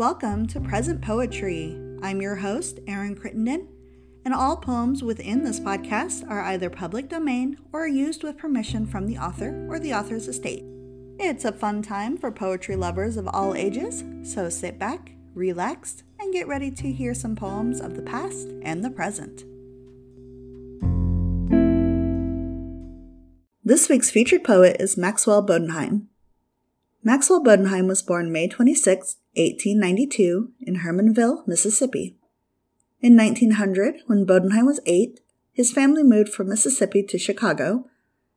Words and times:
Welcome 0.00 0.46
to 0.46 0.60
Present 0.62 1.02
Poetry. 1.02 1.78
I'm 2.00 2.22
your 2.22 2.36
host, 2.36 2.80
Erin 2.86 3.14
Crittenden, 3.14 3.68
and 4.24 4.32
all 4.32 4.56
poems 4.56 5.02
within 5.02 5.44
this 5.44 5.60
podcast 5.60 6.26
are 6.26 6.40
either 6.40 6.70
public 6.70 7.10
domain 7.10 7.58
or 7.70 7.86
used 7.86 8.22
with 8.22 8.38
permission 8.38 8.86
from 8.86 9.06
the 9.06 9.18
author 9.18 9.66
or 9.68 9.78
the 9.78 9.92
author's 9.92 10.26
estate. 10.26 10.64
It's 11.18 11.44
a 11.44 11.52
fun 11.52 11.82
time 11.82 12.16
for 12.16 12.32
poetry 12.32 12.76
lovers 12.76 13.18
of 13.18 13.28
all 13.28 13.54
ages, 13.54 14.02
so 14.22 14.48
sit 14.48 14.78
back, 14.78 15.12
relax, 15.34 16.02
and 16.18 16.32
get 16.32 16.48
ready 16.48 16.70
to 16.70 16.90
hear 16.90 17.12
some 17.12 17.36
poems 17.36 17.78
of 17.78 17.94
the 17.94 18.00
past 18.00 18.48
and 18.62 18.82
the 18.82 18.88
present. 18.88 19.44
This 23.62 23.90
week's 23.90 24.10
featured 24.10 24.44
poet 24.44 24.78
is 24.80 24.96
Maxwell 24.96 25.46
Bodenheim. 25.46 26.06
Maxwell 27.04 27.44
Bodenheim 27.44 27.86
was 27.86 28.00
born 28.00 28.32
May 28.32 28.48
26, 28.48 29.18
1892, 29.36 30.52
in 30.60 30.76
Hermanville, 30.80 31.46
Mississippi. 31.46 32.16
In 33.00 33.16
1900, 33.16 34.02
when 34.06 34.26
Bodenheim 34.26 34.66
was 34.66 34.80
eight, 34.86 35.20
his 35.52 35.72
family 35.72 36.02
moved 36.02 36.30
from 36.30 36.48
Mississippi 36.48 37.02
to 37.04 37.18
Chicago, 37.18 37.88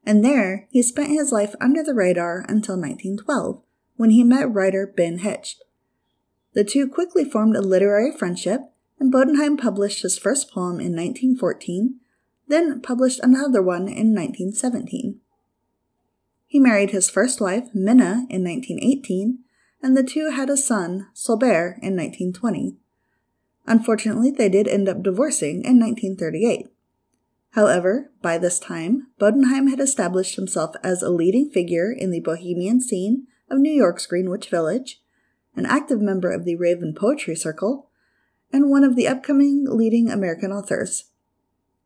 and 0.05 0.23
there 0.23 0.67
he 0.71 0.81
spent 0.81 1.09
his 1.09 1.31
life 1.31 1.55
under 1.59 1.83
the 1.83 1.93
radar 1.93 2.45
until 2.47 2.75
1912, 2.75 3.61
when 3.95 4.09
he 4.09 4.23
met 4.23 4.51
writer 4.51 4.85
Ben 4.85 5.19
Hecht. 5.19 5.63
The 6.53 6.63
two 6.63 6.87
quickly 6.87 7.25
formed 7.25 7.55
a 7.55 7.61
literary 7.61 8.11
friendship, 8.11 8.61
and 8.99 9.11
Bodenheim 9.11 9.57
published 9.57 10.03
his 10.03 10.17
first 10.17 10.51
poem 10.51 10.79
in 10.79 10.95
1914, 10.95 11.99
then 12.47 12.81
published 12.81 13.19
another 13.23 13.61
one 13.61 13.87
in 13.87 14.13
1917. 14.13 15.19
He 16.45 16.59
married 16.59 16.91
his 16.91 17.09
first 17.09 17.41
wife, 17.41 17.69
Minna, 17.73 18.27
in 18.29 18.43
1918, 18.43 19.39
and 19.83 19.97
the 19.97 20.03
two 20.03 20.31
had 20.31 20.49
a 20.49 20.55
son, 20.55 21.09
Solbert, 21.13 21.77
in 21.83 21.97
1920. 21.97 22.77
Unfortunately, 23.67 24.31
they 24.31 24.49
did 24.49 24.67
end 24.67 24.87
up 24.87 25.03
divorcing 25.03 25.63
in 25.63 25.79
1938. 25.79 26.67
However, 27.51 28.09
by 28.21 28.37
this 28.37 28.59
time, 28.59 29.07
Bodenheim 29.19 29.69
had 29.69 29.79
established 29.79 30.37
himself 30.37 30.75
as 30.83 31.03
a 31.03 31.11
leading 31.11 31.49
figure 31.49 31.91
in 31.91 32.11
the 32.11 32.21
bohemian 32.21 32.81
scene 32.81 33.27
of 33.49 33.59
New 33.59 33.71
York's 33.71 34.07
Greenwich 34.07 34.49
Village, 34.49 35.01
an 35.55 35.65
active 35.65 36.01
member 36.01 36.31
of 36.31 36.45
the 36.45 36.55
Raven 36.55 36.95
Poetry 36.97 37.35
Circle, 37.35 37.89
and 38.51 38.69
one 38.69 38.83
of 38.83 38.95
the 38.95 39.07
upcoming 39.07 39.65
leading 39.69 40.09
American 40.09 40.51
authors. 40.51 41.11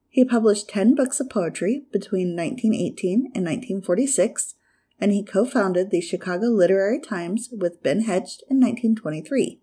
He 0.08 0.24
published 0.24 0.70
10 0.70 0.96
books 0.96 1.20
of 1.20 1.30
poetry 1.30 1.86
between 1.92 2.36
1918 2.36 3.32
and 3.36 3.46
1946, 3.46 4.56
and 5.00 5.12
he 5.12 5.24
co 5.24 5.46
founded 5.46 5.92
the 5.92 6.02
Chicago 6.02 6.48
Literary 6.48 7.00
Times 7.00 7.50
with 7.52 7.84
Ben 7.84 8.02
Hecht 8.02 8.44
in 8.50 8.60
1923. 8.60 9.60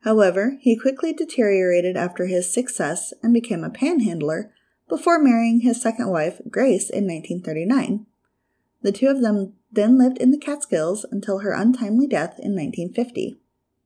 However, 0.00 0.56
he 0.60 0.78
quickly 0.78 1.12
deteriorated 1.12 1.96
after 1.96 2.26
his 2.26 2.52
success 2.52 3.12
and 3.22 3.34
became 3.34 3.62
a 3.62 3.70
panhandler 3.70 4.52
before 4.88 5.18
marrying 5.18 5.60
his 5.60 5.80
second 5.80 6.10
wife, 6.10 6.40
Grace, 6.50 6.88
in 6.88 7.04
1939. 7.04 8.06
The 8.82 8.92
two 8.92 9.08
of 9.08 9.20
them 9.20 9.54
then 9.70 9.98
lived 9.98 10.18
in 10.18 10.30
the 10.30 10.38
Catskills 10.38 11.04
until 11.10 11.40
her 11.40 11.52
untimely 11.52 12.06
death 12.06 12.38
in 12.38 12.56
1950. 12.56 13.38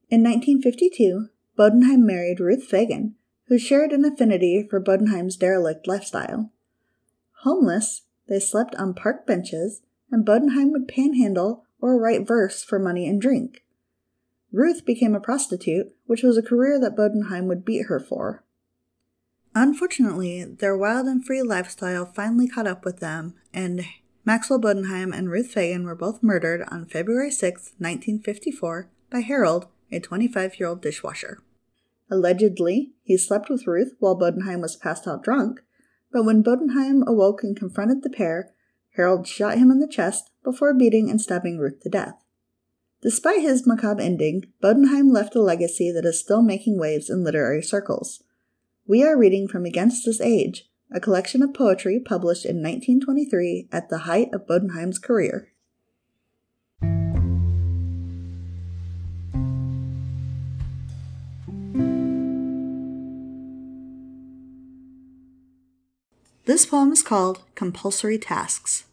In 0.08 0.22
1952, 0.22 1.28
Bodenheim 1.58 2.06
married 2.06 2.40
Ruth 2.40 2.68
Fagin, 2.68 3.14
who 3.48 3.58
shared 3.58 3.92
an 3.92 4.04
affinity 4.04 4.66
for 4.68 4.80
Bodenheim's 4.80 5.36
derelict 5.36 5.86
lifestyle. 5.86 6.52
Homeless, 7.42 8.02
they 8.28 8.40
slept 8.40 8.74
on 8.76 8.94
park 8.94 9.26
benches, 9.26 9.82
and 10.10 10.26
Bodenheim 10.26 10.70
would 10.72 10.88
panhandle 10.88 11.64
or 11.80 11.98
write 11.98 12.26
verse 12.26 12.62
for 12.62 12.78
money 12.78 13.08
and 13.08 13.20
drink. 13.20 13.64
Ruth 14.52 14.84
became 14.84 15.14
a 15.14 15.20
prostitute, 15.20 15.94
which 16.06 16.22
was 16.22 16.38
a 16.38 16.42
career 16.42 16.78
that 16.80 16.96
Bodenheim 16.96 17.46
would 17.46 17.64
beat 17.64 17.86
her 17.86 17.98
for. 17.98 18.44
Unfortunately, 19.54 20.44
their 20.44 20.76
wild 20.76 21.06
and 21.06 21.24
free 21.24 21.42
lifestyle 21.42 22.06
finally 22.06 22.48
caught 22.48 22.66
up 22.66 22.84
with 22.84 23.00
them, 23.00 23.34
and 23.52 23.84
Maxwell 24.24 24.60
Bodenheim 24.60 25.12
and 25.12 25.30
Ruth 25.30 25.52
Fagin 25.52 25.84
were 25.84 25.94
both 25.94 26.22
murdered 26.22 26.64
on 26.68 26.86
February 26.86 27.30
6, 27.30 27.72
1954, 27.78 28.88
by 29.10 29.20
Harold, 29.20 29.66
a 29.92 30.00
25 30.00 30.58
year 30.58 30.68
old 30.68 30.80
dishwasher. 30.80 31.40
Allegedly, 32.10 32.92
he 33.02 33.16
slept 33.16 33.48
with 33.48 33.66
Ruth 33.66 33.94
while 33.98 34.18
Bodenheim 34.18 34.60
was 34.60 34.76
passed 34.76 35.06
out 35.06 35.22
drunk, 35.22 35.62
but 36.12 36.24
when 36.24 36.42
Bodenheim 36.42 37.02
awoke 37.06 37.42
and 37.42 37.56
confronted 37.56 38.02
the 38.02 38.10
pair, 38.10 38.52
Harold 38.96 39.26
shot 39.26 39.58
him 39.58 39.70
in 39.70 39.80
the 39.80 39.88
chest 39.88 40.30
before 40.42 40.74
beating 40.74 41.10
and 41.10 41.20
stabbing 41.20 41.58
Ruth 41.58 41.80
to 41.80 41.88
death. 41.88 42.14
Despite 43.02 43.42
his 43.42 43.66
macabre 43.66 44.02
ending, 44.02 44.44
Bodenheim 44.62 45.12
left 45.12 45.34
a 45.34 45.42
legacy 45.42 45.90
that 45.92 46.04
is 46.04 46.18
still 46.18 46.42
making 46.42 46.78
waves 46.78 47.10
in 47.10 47.22
literary 47.22 47.62
circles. 47.62 48.22
We 48.86 49.02
are 49.02 49.18
reading 49.18 49.48
from 49.48 49.64
Against 49.64 50.04
This 50.04 50.20
Age, 50.20 50.70
a 50.90 51.00
collection 51.00 51.42
of 51.42 51.54
poetry 51.54 52.00
published 52.00 52.44
in 52.44 52.62
1923 52.62 53.68
at 53.72 53.88
the 53.88 53.98
height 53.98 54.28
of 54.32 54.46
Bodenheim's 54.46 54.98
career. 54.98 55.53
This 66.46 66.66
poem 66.66 66.92
is 66.92 67.02
called 67.02 67.42
Compulsory 67.54 68.18
Tasks. 68.18 68.84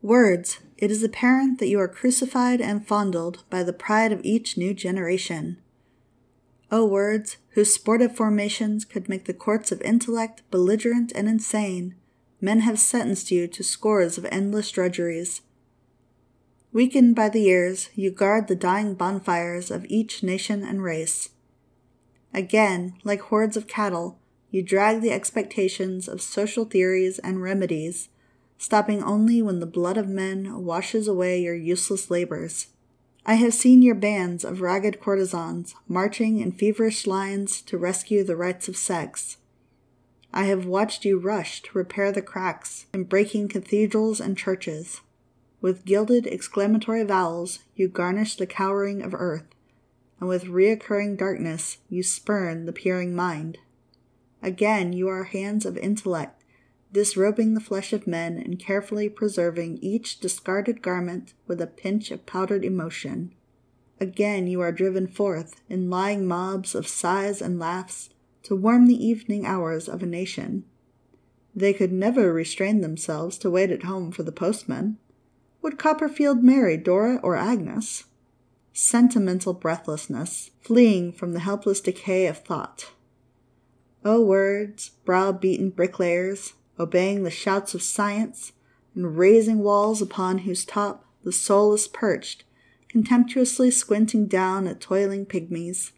Words, 0.00 0.60
it 0.76 0.88
is 0.92 1.02
apparent 1.02 1.58
that 1.58 1.66
you 1.66 1.80
are 1.80 1.88
crucified 1.88 2.60
and 2.60 2.86
fondled 2.86 3.42
by 3.50 3.64
the 3.64 3.72
pride 3.72 4.12
of 4.12 4.24
each 4.24 4.56
new 4.56 4.72
generation. 4.72 5.58
O 6.70 6.86
words, 6.86 7.38
whose 7.50 7.74
sportive 7.74 8.14
formations 8.14 8.84
could 8.84 9.08
make 9.08 9.24
the 9.24 9.34
courts 9.34 9.72
of 9.72 9.82
intellect 9.82 10.48
belligerent 10.52 11.10
and 11.16 11.28
insane, 11.28 11.96
men 12.40 12.60
have 12.60 12.78
sentenced 12.78 13.32
you 13.32 13.48
to 13.48 13.64
scores 13.64 14.16
of 14.16 14.26
endless 14.26 14.70
drudgeries. 14.70 15.40
Weakened 16.72 17.16
by 17.16 17.30
the 17.30 17.42
years, 17.42 17.88
you 17.96 18.12
guard 18.12 18.46
the 18.46 18.54
dying 18.54 18.94
bonfires 18.94 19.72
of 19.72 19.86
each 19.88 20.22
nation 20.22 20.62
and 20.62 20.84
race. 20.84 21.30
Again, 22.32 22.94
like 23.02 23.22
hordes 23.22 23.56
of 23.56 23.66
cattle, 23.66 24.20
you 24.50 24.62
drag 24.62 25.00
the 25.00 25.12
expectations 25.12 26.08
of 26.08 26.22
social 26.22 26.64
theories 26.64 27.18
and 27.18 27.42
remedies, 27.42 28.08
stopping 28.56 29.02
only 29.02 29.42
when 29.42 29.60
the 29.60 29.66
blood 29.66 29.96
of 29.96 30.08
men 30.08 30.64
washes 30.64 31.06
away 31.06 31.40
your 31.40 31.54
useless 31.54 32.10
labors. 32.10 32.68
I 33.26 33.34
have 33.34 33.52
seen 33.52 33.82
your 33.82 33.94
bands 33.94 34.42
of 34.44 34.62
ragged 34.62 35.00
courtesans 35.00 35.74
marching 35.86 36.38
in 36.38 36.52
feverish 36.52 37.06
lines 37.06 37.60
to 37.62 37.76
rescue 37.76 38.24
the 38.24 38.36
rights 38.36 38.68
of 38.68 38.76
sex. 38.76 39.36
I 40.32 40.44
have 40.44 40.64
watched 40.64 41.04
you 41.04 41.18
rush 41.18 41.62
to 41.62 41.76
repair 41.76 42.10
the 42.10 42.22
cracks 42.22 42.86
in 42.94 43.04
breaking 43.04 43.48
cathedrals 43.48 44.20
and 44.20 44.36
churches. 44.36 45.02
With 45.60 45.84
gilded 45.84 46.26
exclamatory 46.26 47.04
vowels, 47.04 47.60
you 47.74 47.88
garnish 47.88 48.36
the 48.36 48.46
cowering 48.46 49.02
of 49.02 49.14
earth, 49.14 49.46
and 50.20 50.28
with 50.28 50.44
reoccurring 50.44 51.18
darkness, 51.18 51.78
you 51.88 52.02
spurn 52.02 52.64
the 52.64 52.72
peering 52.72 53.14
mind. 53.14 53.58
Again, 54.42 54.92
you 54.92 55.08
are 55.08 55.24
hands 55.24 55.66
of 55.66 55.76
intellect, 55.76 56.44
disrobing 56.92 57.54
the 57.54 57.60
flesh 57.60 57.92
of 57.92 58.06
men 58.06 58.38
and 58.38 58.58
carefully 58.58 59.08
preserving 59.08 59.78
each 59.78 60.20
discarded 60.20 60.80
garment 60.80 61.34
with 61.46 61.60
a 61.60 61.66
pinch 61.66 62.10
of 62.10 62.26
powdered 62.26 62.64
emotion. 62.64 63.34
Again, 64.00 64.46
you 64.46 64.60
are 64.60 64.72
driven 64.72 65.06
forth 65.06 65.60
in 65.68 65.90
lying 65.90 66.26
mobs 66.26 66.74
of 66.74 66.86
sighs 66.86 67.42
and 67.42 67.58
laughs 67.58 68.10
to 68.44 68.54
warm 68.54 68.86
the 68.86 69.04
evening 69.04 69.44
hours 69.44 69.88
of 69.88 70.02
a 70.02 70.06
nation. 70.06 70.64
They 71.54 71.72
could 71.72 71.92
never 71.92 72.32
restrain 72.32 72.80
themselves 72.80 73.36
to 73.38 73.50
wait 73.50 73.70
at 73.70 73.82
home 73.82 74.12
for 74.12 74.22
the 74.22 74.32
postman. 74.32 74.98
Would 75.60 75.78
Copperfield 75.78 76.44
marry 76.44 76.76
Dora 76.76 77.16
or 77.16 77.34
Agnes? 77.34 78.04
Sentimental 78.72 79.54
breathlessness, 79.54 80.52
fleeing 80.60 81.12
from 81.12 81.32
the 81.32 81.40
helpless 81.40 81.80
decay 81.80 82.28
of 82.28 82.38
thought. 82.38 82.92
O 84.04 84.20
words, 84.22 84.92
brow-beaten 85.04 85.70
bricklayers, 85.70 86.54
obeying 86.78 87.24
the 87.24 87.30
shouts 87.30 87.74
of 87.74 87.82
science, 87.82 88.52
and 88.94 89.18
raising 89.18 89.58
walls 89.58 90.00
upon 90.00 90.38
whose 90.38 90.64
top 90.64 91.04
the 91.24 91.32
soul 91.32 91.74
is 91.74 91.88
perched, 91.88 92.44
contemptuously 92.88 93.70
squinting 93.70 94.26
down 94.26 94.66
at 94.66 94.80
toiling 94.80 95.26
pygmies. 95.26 95.92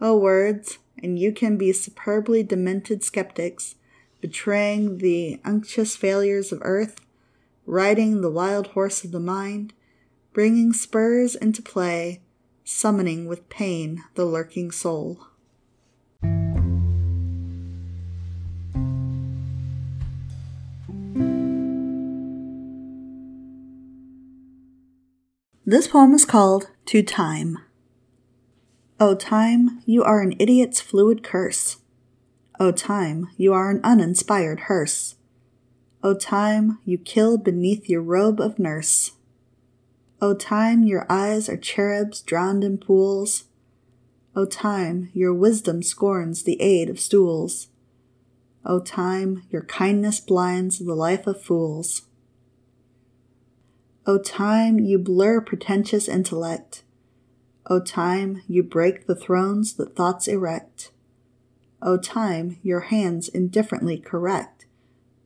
O 0.00 0.16
words, 0.16 0.78
and 1.02 1.18
you 1.18 1.32
can 1.32 1.56
be 1.56 1.72
superbly 1.72 2.42
demented 2.42 3.04
skeptics, 3.04 3.76
betraying 4.20 4.98
the 4.98 5.40
unctuous 5.44 5.96
failures 5.96 6.50
of 6.52 6.58
earth, 6.62 7.00
riding 7.64 8.20
the 8.20 8.30
wild 8.30 8.68
horse 8.68 9.04
of 9.04 9.12
the 9.12 9.20
mind, 9.20 9.72
bringing 10.32 10.72
spurs 10.72 11.36
into 11.36 11.62
play, 11.62 12.20
summoning 12.64 13.26
with 13.26 13.48
pain 13.48 14.02
the 14.14 14.24
lurking 14.24 14.70
soul. 14.70 15.20
This 25.70 25.86
poem 25.86 26.14
is 26.14 26.24
called 26.24 26.70
To 26.86 27.02
Time. 27.02 27.58
O 28.98 29.14
time, 29.14 29.82
you 29.84 30.02
are 30.02 30.22
an 30.22 30.34
idiot's 30.38 30.80
fluid 30.80 31.22
curse. 31.22 31.76
O 32.58 32.72
time, 32.72 33.28
you 33.36 33.52
are 33.52 33.70
an 33.70 33.82
uninspired 33.84 34.60
hearse. 34.60 35.16
O 36.02 36.14
time, 36.14 36.78
you 36.86 36.96
kill 36.96 37.36
beneath 37.36 37.86
your 37.86 38.00
robe 38.00 38.40
of 38.40 38.58
nurse. 38.58 39.12
O 40.22 40.32
time, 40.32 40.84
your 40.84 41.04
eyes 41.10 41.50
are 41.50 41.58
cherubs 41.58 42.22
drowned 42.22 42.64
in 42.64 42.78
pools. 42.78 43.44
O 44.34 44.46
time, 44.46 45.10
your 45.12 45.34
wisdom 45.34 45.82
scorns 45.82 46.44
the 46.44 46.58
aid 46.62 46.88
of 46.88 46.98
stools. 46.98 47.68
O 48.64 48.80
time, 48.80 49.42
your 49.50 49.64
kindness 49.64 50.18
blinds 50.18 50.78
the 50.78 50.94
life 50.94 51.26
of 51.26 51.42
fools. 51.42 52.07
O 54.08 54.16
time, 54.16 54.78
you 54.78 54.98
blur 54.98 55.42
pretentious 55.42 56.08
intellect. 56.08 56.82
O 57.66 57.78
time, 57.78 58.40
you 58.48 58.62
break 58.62 59.06
the 59.06 59.14
thrones 59.14 59.74
that 59.74 59.94
thoughts 59.94 60.26
erect. 60.26 60.92
O 61.82 61.98
time, 61.98 62.56
your 62.62 62.80
hands 62.80 63.28
indifferently 63.28 63.98
correct 63.98 64.64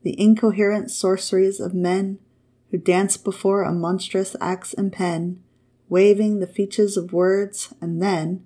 the 0.02 0.18
incoherent 0.20 0.90
sorceries 0.90 1.60
of 1.60 1.72
men 1.72 2.18
who 2.72 2.76
dance 2.76 3.16
before 3.16 3.62
a 3.62 3.72
monstrous 3.72 4.34
axe 4.40 4.74
and 4.74 4.92
pen, 4.92 5.40
waving 5.88 6.40
the 6.40 6.46
features 6.48 6.96
of 6.96 7.12
words, 7.12 7.72
and 7.80 8.02
then 8.02 8.44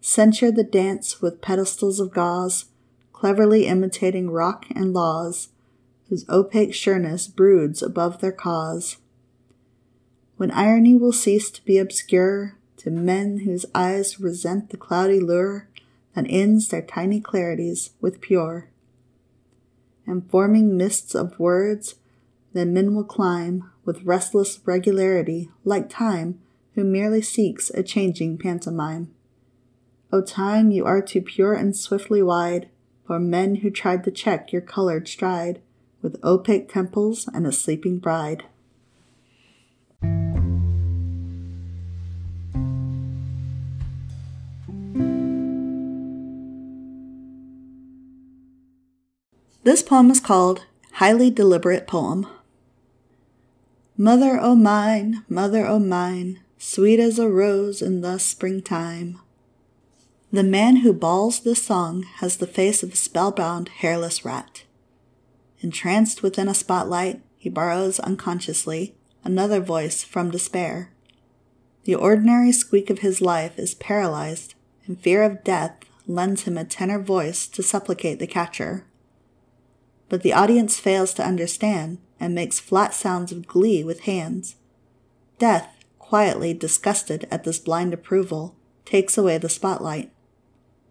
censure 0.00 0.50
the 0.50 0.64
dance 0.64 1.22
with 1.22 1.40
pedestals 1.40 2.00
of 2.00 2.12
gauze, 2.12 2.64
cleverly 3.12 3.66
imitating 3.66 4.32
rock 4.32 4.66
and 4.74 4.92
laws, 4.92 5.50
whose 6.08 6.28
opaque 6.28 6.74
sureness 6.74 7.28
broods 7.28 7.84
above 7.84 8.20
their 8.20 8.32
cause. 8.32 8.96
When 10.36 10.50
irony 10.50 10.94
will 10.96 11.12
cease 11.12 11.50
to 11.52 11.64
be 11.64 11.78
obscure, 11.78 12.56
to 12.78 12.90
men 12.90 13.40
whose 13.40 13.66
eyes 13.74 14.20
resent 14.20 14.70
the 14.70 14.76
cloudy 14.76 15.20
lure 15.20 15.68
that 16.14 16.26
ends 16.28 16.68
their 16.68 16.82
tiny 16.82 17.20
clarities 17.20 17.90
with 18.00 18.20
pure. 18.20 18.68
And 20.06 20.28
forming 20.30 20.76
mists 20.76 21.14
of 21.14 21.38
words, 21.38 21.94
then 22.52 22.74
men 22.74 22.94
will 22.94 23.04
climb 23.04 23.70
with 23.84 24.02
restless 24.02 24.60
regularity, 24.64 25.50
like 25.64 25.88
time, 25.88 26.40
who 26.74 26.84
merely 26.84 27.22
seeks 27.22 27.70
a 27.70 27.82
changing 27.82 28.38
pantomime. 28.38 29.14
O 30.12 30.20
time, 30.20 30.70
you 30.70 30.84
are 30.84 31.00
too 31.00 31.22
pure 31.22 31.54
and 31.54 31.76
swiftly 31.76 32.22
wide 32.22 32.68
for 33.06 33.18
men 33.18 33.56
who 33.56 33.70
tried 33.70 34.04
to 34.04 34.10
check 34.10 34.52
your 34.52 34.62
colored 34.62 35.08
stride 35.08 35.60
with 36.02 36.22
opaque 36.22 36.72
temples 36.72 37.28
and 37.32 37.46
a 37.46 37.52
sleeping 37.52 37.98
bride. 37.98 38.44
This 49.64 49.82
poem 49.82 50.10
is 50.10 50.20
called 50.20 50.66
Highly 50.92 51.30
Deliberate 51.30 51.86
Poem. 51.86 52.26
Mother 53.96 54.38
o' 54.38 54.54
mine, 54.54 55.24
mother 55.26 55.66
o' 55.66 55.78
mine, 55.78 56.40
sweet 56.58 57.00
as 57.00 57.18
a 57.18 57.30
rose 57.30 57.80
in 57.80 58.02
the 58.02 58.18
springtime. 58.18 59.18
The 60.30 60.42
man 60.42 60.76
who 60.76 60.92
bawls 60.92 61.40
this 61.40 61.62
song 61.62 62.02
has 62.16 62.36
the 62.36 62.46
face 62.46 62.82
of 62.82 62.92
a 62.92 62.96
spellbound, 62.96 63.70
hairless 63.70 64.22
rat. 64.22 64.64
Entranced 65.62 66.22
within 66.22 66.48
a 66.48 66.52
spotlight, 66.52 67.22
he 67.38 67.48
borrows 67.48 67.98
unconsciously 68.00 68.94
another 69.24 69.60
voice 69.60 70.04
from 70.04 70.30
despair. 70.30 70.90
The 71.84 71.94
ordinary 71.94 72.52
squeak 72.52 72.90
of 72.90 72.98
his 72.98 73.22
life 73.22 73.58
is 73.58 73.74
paralyzed, 73.74 74.56
and 74.84 75.00
fear 75.00 75.22
of 75.22 75.42
death 75.42 75.78
lends 76.06 76.42
him 76.42 76.58
a 76.58 76.66
tenor 76.66 76.98
voice 76.98 77.46
to 77.46 77.62
supplicate 77.62 78.18
the 78.18 78.26
catcher 78.26 78.84
but 80.14 80.22
the 80.22 80.32
audience 80.32 80.78
fails 80.78 81.12
to 81.12 81.26
understand 81.26 81.98
and 82.20 82.36
makes 82.36 82.60
flat 82.60 82.94
sounds 82.94 83.32
of 83.32 83.48
glee 83.48 83.82
with 83.82 84.02
hands. 84.02 84.54
Death, 85.40 85.68
quietly 85.98 86.54
disgusted 86.54 87.26
at 87.32 87.42
this 87.42 87.58
blind 87.58 87.92
approval, 87.92 88.54
takes 88.84 89.18
away 89.18 89.38
the 89.38 89.48
spotlight. 89.48 90.12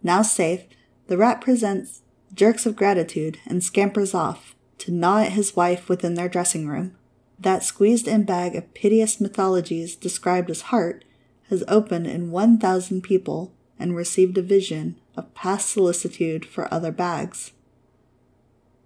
Now 0.03 0.23
safe, 0.23 0.65
the 1.07 1.15
rat 1.15 1.39
presents 1.39 2.01
jerks 2.33 2.65
of 2.65 2.75
gratitude 2.75 3.39
and 3.47 3.63
scampers 3.63 4.13
off 4.13 4.55
to 4.79 4.91
gnaw 4.91 5.19
at 5.19 5.31
his 5.31 5.55
wife 5.55 5.87
within 5.87 6.15
their 6.15 6.27
dressing 6.27 6.67
room. 6.67 6.93
That 7.39 7.63
squeezed 7.63 8.09
in 8.09 8.23
bag 8.25 8.57
of 8.57 8.73
piteous 8.73 9.21
mythologies 9.21 9.95
described 9.95 10.49
as 10.49 10.63
heart 10.63 11.05
has 11.49 11.63
opened 11.69 12.07
in 12.07 12.29
1,000 12.29 13.01
people 13.01 13.53
and 13.79 13.95
received 13.95 14.37
a 14.37 14.41
vision 14.41 14.99
of 15.15 15.33
past 15.33 15.69
solicitude 15.69 16.45
for 16.45 16.67
other 16.73 16.91
bags. 16.91 17.53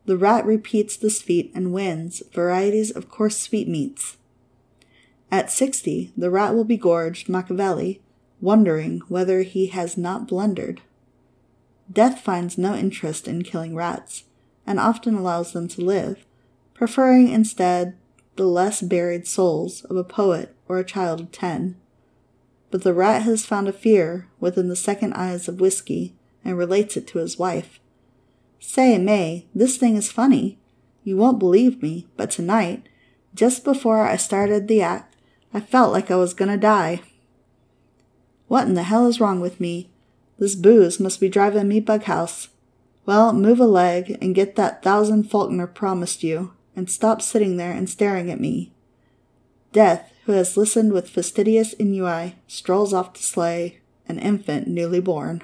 The 0.08 0.18
rat 0.18 0.46
repeats 0.46 0.96
this 0.96 1.22
feat 1.22 1.52
and 1.54 1.74
wins 1.74 2.24
varieties 2.34 2.92
of 2.92 3.10
coarse 3.10 3.38
sweetmeats. 3.38 4.16
At 5.30 5.52
sixty, 5.52 6.14
the 6.16 6.32
rat 6.32 6.56
will 6.56 6.64
be 6.64 6.78
gorged 6.78 7.28
Machiavelli, 7.28 8.02
wondering 8.40 9.02
whether 9.10 9.42
he 9.42 9.68
has 9.68 9.98
not 9.98 10.26
blundered. 10.26 10.80
Death 11.92 12.22
finds 12.22 12.58
no 12.58 12.74
interest 12.74 13.28
in 13.28 13.44
killing 13.44 13.76
rats, 13.76 14.24
and 14.66 14.80
often 14.80 15.16
allows 15.16 15.52
them 15.52 15.68
to 15.68 15.82
live, 15.82 16.26
preferring 16.74 17.28
instead 17.28 17.98
the 18.38 18.48
less 18.48 18.82
buried 18.82 19.28
souls 19.28 19.84
of 19.86 19.98
a 19.98 20.06
poet 20.06 20.56
or 20.70 20.80
a 20.80 20.86
child 20.86 21.20
of 21.20 21.34
ten. 21.34 21.76
But 22.72 22.84
the 22.84 22.94
rat 22.94 23.24
has 23.24 23.46
found 23.46 23.68
a 23.68 23.74
fear 23.74 24.30
within 24.40 24.70
the 24.70 24.76
second 24.78 25.16
eyes 25.16 25.50
of 25.50 25.60
whiskey 25.60 26.16
and 26.46 26.58
relates 26.58 26.96
it 26.96 27.08
to 27.08 27.20
his 27.20 27.38
wife. 27.38 27.82
Say, 28.60 28.98
May, 28.98 29.48
this 29.54 29.78
thing 29.78 29.96
is 29.96 30.12
funny. 30.12 30.58
You 31.04 31.18
won't 31.18 31.40
believe 31.40 31.82
me, 31.82 32.08
but 32.18 32.32
tonight, 32.32 32.88
just 33.34 33.64
before 33.64 34.02
I 34.02 34.18
started 34.18 34.68
the 34.68 34.82
act, 34.82 35.16
I 35.54 35.60
felt 35.60 35.94
like 35.94 36.12
I 36.12 36.16
was 36.16 36.34
gonna 36.34 36.58
die. 36.58 37.02
What 38.48 38.68
in 38.68 38.74
the 38.74 38.84
hell 38.84 39.08
is 39.08 39.20
wrong 39.20 39.40
with 39.40 39.60
me? 39.60 39.90
This 40.40 40.56
booze 40.56 41.00
must 41.00 41.20
be 41.20 41.30
driving 41.30 41.68
me 41.68 41.80
bughouse. 41.80 42.50
Well, 43.06 43.32
move 43.34 43.60
a 43.60 43.66
leg 43.66 44.18
and 44.22 44.36
get 44.36 44.56
that 44.56 44.84
thousand 44.84 45.30
Faulkner 45.30 45.68
promised 45.68 46.24
you, 46.24 46.54
and 46.76 46.90
stop 46.90 47.22
sitting 47.22 47.58
there 47.58 47.72
and 47.72 47.90
staring 47.90 48.30
at 48.30 48.40
me. 48.40 48.72
Death, 49.72 50.12
who 50.26 50.34
has 50.34 50.58
listened 50.58 50.94
with 50.94 51.10
fastidious 51.10 51.74
ennui, 51.80 52.36
strolls 52.48 52.94
off 52.94 53.14
to 53.14 53.24
slay 53.24 53.80
an 54.08 54.20
infant 54.20 54.68
newly 54.68 55.00
born. 55.00 55.42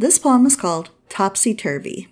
This 0.00 0.16
poem 0.16 0.46
is 0.46 0.54
called 0.54 0.90
Topsy 1.08 1.56
Turvy. 1.56 2.06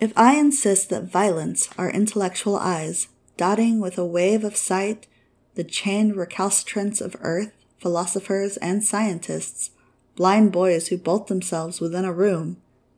If 0.00 0.12
I 0.16 0.34
insist 0.34 0.90
that 0.90 1.04
violence 1.04 1.68
are 1.78 1.88
intellectual 1.88 2.56
eyes, 2.56 3.06
dotting 3.36 3.78
with 3.78 3.96
a 3.96 4.04
wave 4.04 4.42
of 4.42 4.56
sight 4.56 5.06
the 5.54 5.62
chained 5.62 6.16
recalcitrants 6.16 7.00
of 7.00 7.14
earth, 7.20 7.52
philosophers 7.78 8.56
and 8.56 8.82
scientists, 8.82 9.70
blind 10.16 10.50
boys 10.50 10.88
who 10.88 10.98
bolt 10.98 11.28
themselves 11.28 11.80
within 11.80 12.04
a 12.04 12.12
room, 12.12 12.56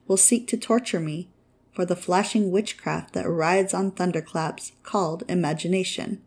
will 0.08 0.16
seek 0.16 0.48
to 0.48 0.56
torture 0.56 0.98
me 0.98 1.28
for 1.70 1.84
the 1.84 1.94
flashing 1.94 2.50
witchcraft 2.50 3.12
that 3.12 3.28
rides 3.28 3.74
on 3.74 3.90
thunderclaps 3.90 4.72
called 4.84 5.22
imagination. 5.28 6.22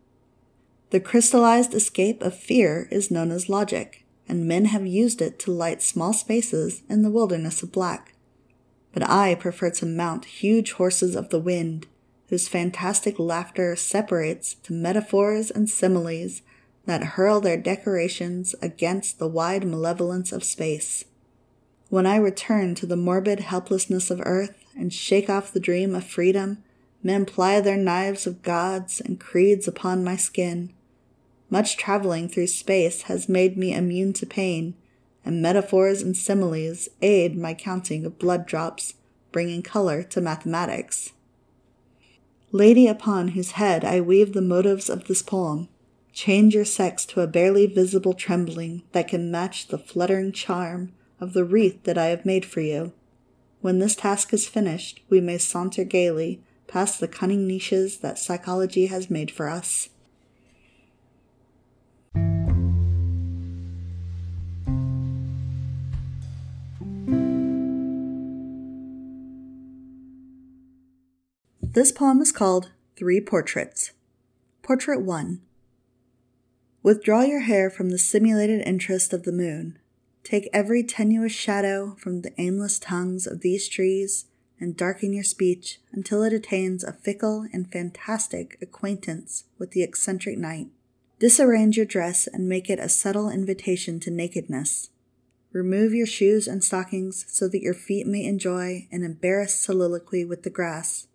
The 0.90 1.00
crystallized 1.00 1.74
escape 1.74 2.22
of 2.22 2.38
fear 2.38 2.86
is 2.92 3.10
known 3.10 3.32
as 3.32 3.48
logic 3.48 4.03
and 4.28 4.46
men 4.46 4.66
have 4.66 4.86
used 4.86 5.20
it 5.20 5.38
to 5.40 5.50
light 5.50 5.82
small 5.82 6.12
spaces 6.12 6.82
in 6.88 7.02
the 7.02 7.10
wilderness 7.10 7.62
of 7.62 7.72
black. 7.72 8.14
But 8.92 9.08
I 9.08 9.34
prefer 9.34 9.70
to 9.70 9.86
mount 9.86 10.24
huge 10.24 10.72
horses 10.72 11.14
of 11.14 11.30
the 11.30 11.40
wind, 11.40 11.86
whose 12.28 12.48
fantastic 12.48 13.18
laughter 13.18 13.76
separates 13.76 14.54
to 14.62 14.72
metaphors 14.72 15.50
and 15.50 15.68
similes 15.68 16.42
that 16.86 17.02
hurl 17.02 17.40
their 17.40 17.56
decorations 17.56 18.54
against 18.60 19.18
the 19.18 19.28
wide 19.28 19.64
malevolence 19.66 20.32
of 20.32 20.44
space. 20.44 21.04
When 21.88 22.06
I 22.06 22.16
return 22.16 22.74
to 22.76 22.86
the 22.86 22.96
morbid 22.96 23.40
helplessness 23.40 24.10
of 24.10 24.20
earth 24.24 24.64
and 24.76 24.92
shake 24.92 25.30
off 25.30 25.52
the 25.52 25.60
dream 25.60 25.94
of 25.94 26.04
freedom, 26.04 26.62
men 27.02 27.24
ply 27.24 27.60
their 27.60 27.76
knives 27.76 28.26
of 28.26 28.42
gods 28.42 29.00
and 29.00 29.20
creeds 29.20 29.68
upon 29.68 30.02
my 30.02 30.16
skin. 30.16 30.72
Much 31.54 31.76
traveling 31.76 32.28
through 32.28 32.48
space 32.48 33.02
has 33.02 33.28
made 33.28 33.56
me 33.56 33.72
immune 33.72 34.12
to 34.12 34.26
pain, 34.26 34.74
and 35.24 35.40
metaphors 35.40 36.02
and 36.02 36.16
similes 36.16 36.88
aid 37.00 37.38
my 37.38 37.54
counting 37.54 38.04
of 38.04 38.18
blood 38.18 38.44
drops, 38.44 38.94
bringing 39.30 39.62
color 39.62 40.02
to 40.02 40.20
mathematics. 40.20 41.12
Lady 42.50 42.88
upon 42.88 43.28
whose 43.28 43.52
head 43.52 43.84
I 43.84 44.00
weave 44.00 44.32
the 44.32 44.42
motives 44.42 44.90
of 44.90 45.04
this 45.04 45.22
poem, 45.22 45.68
change 46.12 46.56
your 46.56 46.64
sex 46.64 47.06
to 47.06 47.20
a 47.20 47.28
barely 47.28 47.66
visible 47.66 48.14
trembling 48.14 48.82
that 48.90 49.06
can 49.06 49.30
match 49.30 49.68
the 49.68 49.78
fluttering 49.78 50.32
charm 50.32 50.92
of 51.20 51.34
the 51.34 51.44
wreath 51.44 51.84
that 51.84 51.96
I 51.96 52.06
have 52.06 52.26
made 52.26 52.44
for 52.44 52.62
you. 52.62 52.92
When 53.60 53.78
this 53.78 53.94
task 53.94 54.34
is 54.34 54.48
finished, 54.48 55.04
we 55.08 55.20
may 55.20 55.38
saunter 55.38 55.84
gaily 55.84 56.42
past 56.66 56.98
the 56.98 57.06
cunning 57.06 57.46
niches 57.46 57.98
that 57.98 58.18
psychology 58.18 58.86
has 58.86 59.08
made 59.08 59.30
for 59.30 59.48
us. 59.48 59.90
This 71.74 71.90
poem 71.90 72.20
is 72.20 72.30
called 72.30 72.70
Three 72.94 73.20
Portraits. 73.20 73.90
Portrait 74.62 75.02
1 75.02 75.40
Withdraw 76.84 77.22
your 77.22 77.40
hair 77.40 77.68
from 77.68 77.90
the 77.90 77.98
simulated 77.98 78.62
interest 78.64 79.12
of 79.12 79.24
the 79.24 79.32
moon. 79.32 79.80
Take 80.22 80.48
every 80.52 80.84
tenuous 80.84 81.32
shadow 81.32 81.96
from 81.98 82.22
the 82.22 82.32
aimless 82.40 82.78
tongues 82.78 83.26
of 83.26 83.40
these 83.40 83.68
trees 83.68 84.26
and 84.60 84.76
darken 84.76 85.12
your 85.12 85.24
speech 85.24 85.80
until 85.90 86.22
it 86.22 86.32
attains 86.32 86.84
a 86.84 86.92
fickle 86.92 87.48
and 87.52 87.72
fantastic 87.72 88.56
acquaintance 88.62 89.42
with 89.58 89.72
the 89.72 89.82
eccentric 89.82 90.38
night. 90.38 90.68
Disarrange 91.18 91.76
your 91.76 91.86
dress 91.86 92.28
and 92.28 92.48
make 92.48 92.70
it 92.70 92.78
a 92.78 92.88
subtle 92.88 93.28
invitation 93.28 93.98
to 93.98 94.12
nakedness. 94.12 94.90
Remove 95.50 95.92
your 95.92 96.06
shoes 96.06 96.46
and 96.46 96.62
stockings 96.62 97.24
so 97.26 97.48
that 97.48 97.62
your 97.62 97.74
feet 97.74 98.06
may 98.06 98.24
enjoy 98.24 98.86
an 98.92 99.02
embarrassed 99.02 99.60
soliloquy 99.60 100.24
with 100.24 100.44
the 100.44 100.50
grass. 100.50 101.08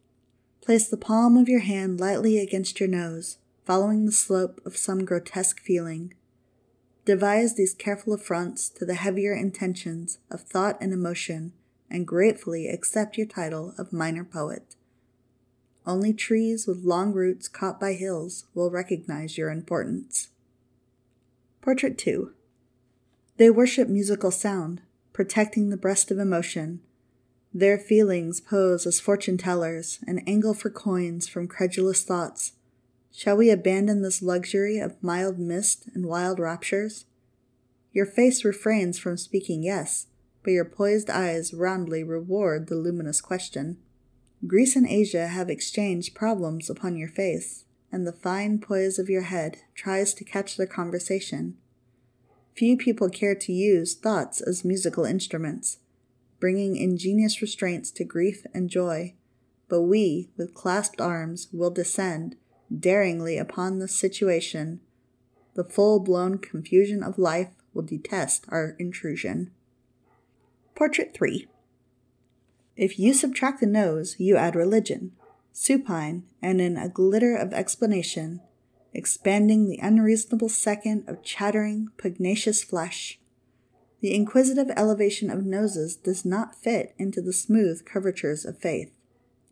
Place 0.69 0.87
the 0.87 0.97
palm 0.97 1.35
of 1.35 1.49
your 1.49 1.61
hand 1.61 1.99
lightly 1.99 2.37
against 2.37 2.79
your 2.79 2.87
nose, 2.87 3.39
following 3.65 4.05
the 4.05 4.11
slope 4.11 4.61
of 4.67 4.77
some 4.77 5.03
grotesque 5.03 5.59
feeling. 5.59 6.13
Devise 7.05 7.55
these 7.55 7.73
careful 7.73 8.13
affronts 8.13 8.69
to 8.69 8.85
the 8.85 8.93
heavier 8.93 9.33
intentions 9.33 10.19
of 10.29 10.41
thought 10.41 10.77
and 10.79 10.93
emotion, 10.93 11.53
and 11.89 12.05
gratefully 12.05 12.67
accept 12.67 13.17
your 13.17 13.25
title 13.25 13.73
of 13.79 13.91
minor 13.91 14.23
poet. 14.23 14.75
Only 15.87 16.13
trees 16.13 16.67
with 16.67 16.85
long 16.85 17.13
roots 17.13 17.47
caught 17.47 17.79
by 17.79 17.93
hills 17.93 18.45
will 18.53 18.69
recognize 18.69 19.39
your 19.39 19.49
importance. 19.49 20.27
Portrait 21.61 21.97
2 21.97 22.31
They 23.37 23.49
worship 23.49 23.89
musical 23.89 24.29
sound, 24.29 24.83
protecting 25.13 25.71
the 25.71 25.77
breast 25.77 26.11
of 26.11 26.19
emotion, 26.19 26.81
their 27.53 27.77
feelings 27.79 28.39
pose 28.39 28.85
as 28.85 28.99
fortune 28.99 29.37
tellers, 29.37 29.99
an 30.05 30.19
angle 30.27 30.53
for 30.53 30.69
coins 30.69 31.27
from 31.27 31.47
credulous 31.47 32.03
thoughts. 32.03 32.53
Shall 33.11 33.37
we 33.37 33.49
abandon 33.49 34.01
this 34.01 34.21
luxury 34.21 34.77
of 34.77 35.01
mild 35.01 35.39
mist 35.39 35.89
and 35.95 36.05
wild 36.05 36.39
raptures? 36.39 37.05
Your 37.91 38.05
face 38.05 38.45
refrains 38.45 38.99
from 38.99 39.17
speaking 39.17 39.63
yes, 39.63 40.07
but 40.43 40.51
your 40.51 40.65
poised 40.65 41.09
eyes 41.09 41.53
roundly 41.53 42.03
reward 42.03 42.67
the 42.67 42.75
luminous 42.75 43.19
question. 43.19 43.77
Greece 44.45 44.75
and 44.75 44.87
Asia 44.87 45.27
have 45.27 45.49
exchanged 45.49 46.15
problems 46.15 46.69
upon 46.69 46.95
your 46.95 47.09
face, 47.09 47.65
and 47.91 48.05
the 48.05 48.13
fine 48.13 48.59
poise 48.59 48.99
of 48.99 49.09
your 49.09 49.23
head 49.23 49.57
tries 49.73 50.13
to 50.13 50.23
catch 50.23 50.55
their 50.55 50.67
conversation. 50.67 51.57
Few 52.55 52.77
people 52.77 53.09
care 53.09 53.35
to 53.35 53.51
use 53.51 53.95
thoughts 53.95 54.39
as 54.39 54.63
musical 54.63 55.03
instruments 55.03 55.79
bringing 56.39 56.75
ingenious 56.75 57.41
restraints 57.41 57.91
to 57.91 58.03
grief 58.03 58.45
and 58.53 58.69
joy. 58.69 59.13
But 59.67 59.81
we, 59.81 60.29
with 60.37 60.53
clasped 60.53 61.01
arms, 61.01 61.47
will 61.51 61.71
descend 61.71 62.35
daringly 62.77 63.37
upon 63.37 63.79
the 63.79 63.87
situation. 63.87 64.79
The 65.55 65.63
full 65.63 65.99
blown 65.99 66.37
confusion 66.37 67.03
of 67.03 67.19
life 67.19 67.49
will 67.73 67.83
detest 67.83 68.45
our 68.49 68.75
intrusion. 68.79 69.51
Portrait 70.75 71.13
3 71.13 71.47
If 72.75 72.97
you 72.97 73.13
subtract 73.13 73.59
the 73.59 73.67
nose, 73.67 74.15
you 74.17 74.37
add 74.37 74.55
religion, 74.55 75.11
supine 75.51 76.23
and 76.41 76.61
in 76.61 76.77
a 76.77 76.89
glitter 76.89 77.35
of 77.35 77.53
explanation, 77.53 78.41
expanding 78.93 79.67
the 79.67 79.79
unreasonable 79.81 80.49
second 80.49 81.03
of 81.07 81.23
chattering, 81.23 81.89
pugnacious 81.97 82.63
flesh. 82.63 83.19
The 84.01 84.15
inquisitive 84.15 84.71
elevation 84.77 85.29
of 85.29 85.45
noses 85.45 85.95
does 85.95 86.23
not 86.23 86.55
fit 86.55 86.93
into 86.97 87.21
the 87.21 87.33
smooth 87.33 87.85
curvatures 87.85 88.45
of 88.45 88.57
faith. 88.57 88.91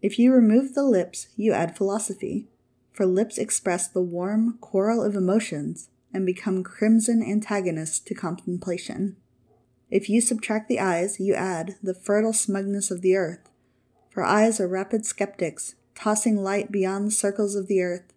If 0.01 0.17
you 0.17 0.31
remove 0.31 0.73
the 0.73 0.85
lips, 0.85 1.27
you 1.35 1.51
add 1.51 1.75
philosophy, 1.75 2.47
for 2.93 3.05
lips 3.05 3.37
express 3.37 3.87
the 3.87 4.01
warm 4.01 4.57
quarrel 4.61 5.03
of 5.03 5.15
emotions 5.15 5.89
and 6.13 6.25
become 6.25 6.63
crimson 6.63 7.21
antagonists 7.21 7.99
to 7.99 8.15
contemplation. 8.15 9.17
If 9.89 10.09
you 10.09 10.21
subtract 10.21 10.69
the 10.69 10.79
eyes, 10.79 11.19
you 11.19 11.33
add 11.33 11.75
the 11.83 11.93
fertile 11.93 12.33
smugness 12.33 12.89
of 12.89 13.01
the 13.01 13.15
earth, 13.15 13.49
for 14.09 14.23
eyes 14.23 14.59
are 14.59 14.67
rapid 14.67 15.05
skeptics, 15.05 15.75
tossing 15.93 16.37
light 16.37 16.71
beyond 16.71 17.07
the 17.07 17.11
circles 17.11 17.55
of 17.55 17.67
the 17.67 17.81
earth. 17.81 18.13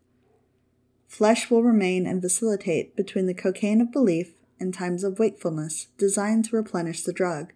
Flesh 1.06 1.50
will 1.50 1.62
remain 1.62 2.06
and 2.06 2.22
vacillate 2.22 2.94
between 2.94 3.26
the 3.26 3.34
cocaine 3.34 3.80
of 3.80 3.90
belief 3.90 4.32
in 4.60 4.70
times 4.70 5.02
of 5.02 5.18
wakefulness 5.18 5.88
designed 5.98 6.44
to 6.44 6.56
replenish 6.56 7.02
the 7.02 7.12
drug. 7.12 7.52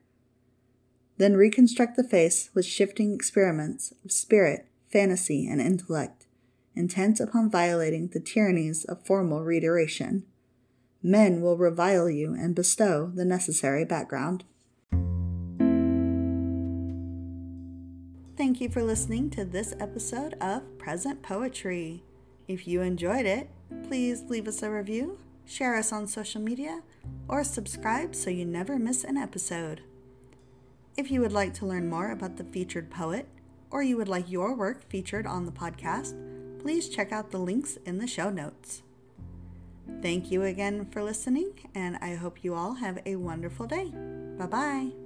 Then 1.19 1.37
reconstruct 1.37 1.97
the 1.97 2.03
face 2.03 2.51
with 2.55 2.65
shifting 2.65 3.15
experiments 3.15 3.93
of 4.05 4.11
spirit, 4.11 4.67
fantasy, 4.91 5.47
and 5.47 5.61
intellect, 5.61 6.27
intent 6.75 7.21
upon 7.21 7.51
violating 7.51 8.09
the 8.09 8.21
tyrannies 8.21 8.85
of 8.85 9.07
formal 9.07 9.45
reiteration. 9.45 10.25
Men 11.03 11.41
will 11.41 11.59
revile 11.59 12.09
you 12.09 12.35
and 12.35 12.55
bestow 12.55 13.13
the 13.15 13.25
necessary 13.25 13.85
background. 13.85 14.45
Thank 18.37 18.61
you 18.61 18.69
for 18.69 18.83
listening 18.83 19.31
to 19.31 19.45
this 19.45 19.75
episode 19.79 20.35
of 20.41 20.79
Present 20.79 21.23
Poetry. 21.23 22.03
If 22.49 22.67
you 22.67 22.83
enjoyed 22.83 23.27
it, 23.27 23.49
please 23.87 24.23
leave 24.29 24.49
us 24.49 24.63
a 24.63 24.71
review 24.71 25.19
share 25.47 25.77
us 25.77 25.93
on 25.93 26.07
social 26.07 26.41
media, 26.41 26.83
or 27.29 27.45
subscribe 27.45 28.15
so 28.15 28.31
you 28.31 28.45
never 28.45 28.79
miss 28.79 29.05
an 29.05 29.17
episode. 29.17 29.83
If 30.97 31.11
you 31.11 31.21
would 31.21 31.33
like 31.33 31.55
to 31.55 31.67
learn 31.67 31.89
more 31.89 32.11
about 32.11 32.37
the 32.37 32.45
featured 32.45 32.91
poet, 32.91 33.29
or 33.71 33.83
you 33.83 33.97
would 33.97 34.09
like 34.09 34.31
your 34.31 34.55
work 34.55 34.89
featured 34.89 35.27
on 35.27 35.47
the 35.47 35.53
podcast, 35.53 36.15
please 36.61 36.89
check 36.89 37.13
out 37.13 37.31
the 37.31 37.39
links 37.39 37.77
in 37.85 37.99
the 37.99 38.07
show 38.07 38.31
notes. 38.31 38.83
Thank 40.01 40.31
you 40.31 40.45
again 40.45 40.87
for 40.91 41.03
listening, 41.03 41.53
and 41.75 41.99
I 42.01 42.15
hope 42.15 42.43
you 42.43 42.55
all 42.55 42.75
have 42.75 43.01
a 43.05 43.17
wonderful 43.17 43.67
day. 43.67 43.93
Bye 44.39 44.47
bye. 44.47 45.04